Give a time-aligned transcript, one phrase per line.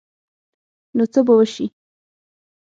[0.95, 1.65] نو څه به وشي؟